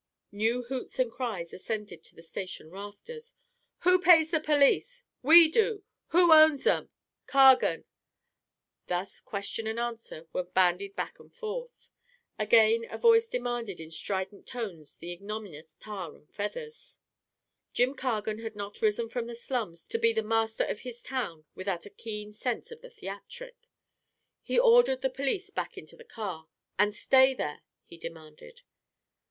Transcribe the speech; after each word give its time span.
New 0.31 0.63
hoots 0.63 0.97
and 0.97 1.11
cries 1.11 1.53
ascended 1.53 2.03
to 2.05 2.15
the 2.15 2.23
station 2.23 2.71
rafters. 2.71 3.35
"Who 3.81 3.99
pays 4.01 4.31
the 4.31 4.39
police?" 4.39 5.03
"We 5.21 5.47
do." 5.47 5.83
"Who 6.07 6.33
owns 6.33 6.65
'em?" 6.65 6.89
"Cargan." 7.27 7.85
Thus 8.87 9.19
question 9.19 9.67
and 9.67 9.77
answer 9.79 10.27
were 10.33 10.45
bandied 10.45 10.95
back 10.95 11.19
and 11.19 11.31
forth. 11.31 11.91
Again 12.39 12.87
a 12.89 12.97
voice 12.97 13.27
demanded 13.27 13.79
in 13.79 13.91
strident 13.91 14.47
tones 14.47 14.97
the 14.97 15.11
ignominious 15.13 15.75
tar 15.79 16.15
and 16.15 16.27
feathers. 16.33 16.97
Jim 17.71 17.93
Cargan 17.93 18.39
had 18.39 18.55
not 18.55 18.81
risen 18.81 19.07
from 19.07 19.27
the 19.27 19.35
slums 19.35 19.87
to 19.89 19.99
be 19.99 20.15
master 20.19 20.63
of 20.63 20.79
his 20.79 21.03
town 21.03 21.45
without 21.53 21.85
a 21.85 21.91
keen 21.91 22.33
sense 22.33 22.71
of 22.71 22.81
the 22.81 22.89
theatric. 22.89 23.55
He 24.41 24.57
ordered 24.57 25.01
the 25.01 25.11
police 25.11 25.51
back 25.51 25.77
into 25.77 25.95
the 25.95 26.03
car. 26.03 26.47
"And 26.79 26.95
stay 26.95 27.35
there," 27.35 27.61
he 27.85 27.97
demanded. 27.97 28.63